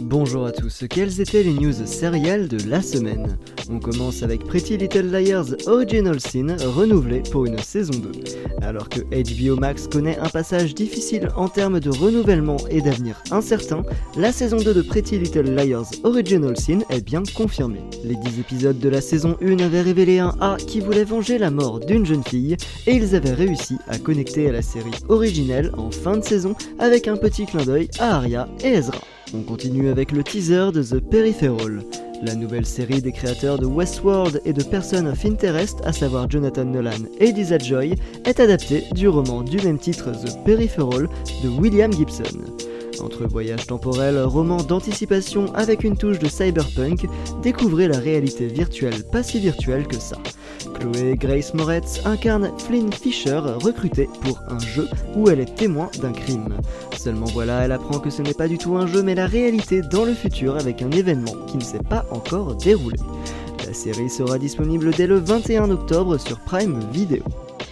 [0.00, 3.36] Bonjour à tous, quelles étaient les news sérielles de la semaine?
[3.68, 8.12] On commence avec Pretty Little Liars Original Sin renouvelé pour une saison 2.
[8.62, 13.82] Alors que HBO Max connaît un passage difficile en termes de renouvellement et d'avenir incertain,
[14.16, 17.82] la saison 2 de Pretty Little Liars Original Sin est bien confirmée.
[18.04, 21.50] Les 10 épisodes de la saison 1 avaient révélé un A qui voulait venger la
[21.50, 25.90] mort d'une jeune fille et ils avaient réussi à connecter à la série originelle en
[25.90, 29.00] fin de saison avec un petit clin d'œil à Arya et Ezra.
[29.34, 31.82] On continue avec le teaser de The Peripheral.
[32.22, 36.64] La nouvelle série des créateurs de Westworld et de Person of Interest, à savoir Jonathan
[36.64, 41.08] Nolan et Lisa Joy, est adaptée du roman du même titre The Peripheral
[41.42, 42.40] de William Gibson.
[43.00, 47.06] Entre voyage temporel, roman d'anticipation avec une touche de cyberpunk,
[47.42, 50.16] découvrez la réalité virtuelle pas si virtuelle que ça.
[50.74, 56.12] Chloé Grace Moretz incarne Flynn Fisher, recrutée pour un jeu où elle est témoin d'un
[56.12, 56.56] crime.
[56.96, 59.80] Seulement voilà, elle apprend que ce n'est pas du tout un jeu mais la réalité
[59.82, 62.98] dans le futur avec un événement qui ne s'est pas encore déroulé.
[63.66, 67.22] La série sera disponible dès le 21 octobre sur Prime Video.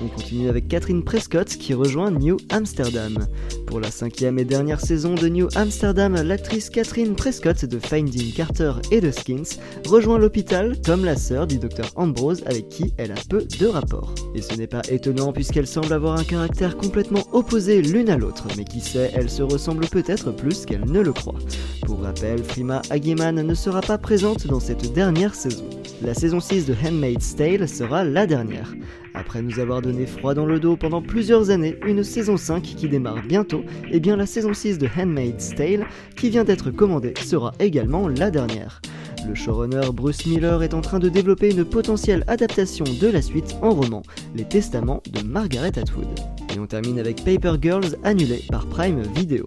[0.00, 3.26] On continue avec Catherine Prescott qui rejoint New Amsterdam.
[3.66, 8.72] Pour la cinquième et dernière saison de New Amsterdam, l'actrice Catherine Prescott de Finding Carter
[8.90, 13.16] et de Skins rejoint l'hôpital comme la sœur du docteur Ambrose avec qui elle a
[13.28, 14.14] peu de rapport.
[14.34, 18.46] Et ce n'est pas étonnant puisqu'elle semble avoir un caractère complètement opposé l'une à l'autre,
[18.56, 21.38] mais qui sait, elle se ressemble peut-être plus qu'elle ne le croit.
[21.86, 25.64] Pour rappel, Frima Hageman ne sera pas présente dans cette dernière saison.
[26.02, 28.74] La saison 6 de Handmaid's Tale sera la dernière.
[29.14, 32.88] Après nous avoir donné froid dans le dos pendant plusieurs années, une saison 5 qui
[32.88, 37.52] démarre bientôt, et bien la saison 6 de Handmaid's Tale, qui vient d'être commandée, sera
[37.60, 38.80] également la dernière.
[39.28, 43.56] Le showrunner Bruce Miller est en train de développer une potentielle adaptation de la suite
[43.62, 44.02] en roman,
[44.34, 46.08] Les Testaments de Margaret Atwood.
[46.54, 49.46] Et on termine avec Paper Girls annulé par Prime Video.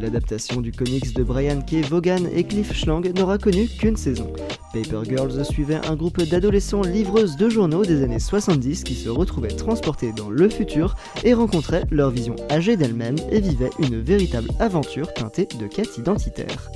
[0.00, 1.86] L'adaptation du comics de Brian K.
[1.88, 4.32] Vaughan et Cliff Schlang n'aura connu qu'une saison.
[4.72, 9.48] Paper Girls suivait un groupe d'adolescents livreuses de journaux des années 70 qui se retrouvaient
[9.48, 15.12] transportés dans le futur et rencontraient leur vision âgée d'elles-mêmes et vivaient une véritable aventure
[15.12, 16.70] teintée de quête identitaire.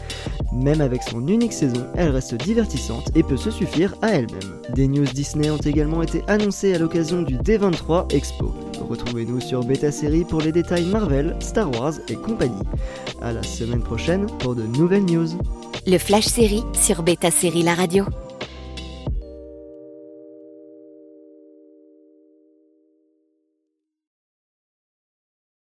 [0.53, 4.61] Même avec son unique saison, elle reste divertissante et peut se suffire à elle-même.
[4.75, 8.55] Des news Disney ont également été annoncées à l'occasion du D23 Expo.
[8.89, 12.63] Retrouvez-nous sur Beta Série pour les détails Marvel, Star Wars et compagnie.
[13.23, 15.29] À la semaine prochaine pour de nouvelles news.
[15.89, 18.05] Le Flash Série sur Beta Série La Radio.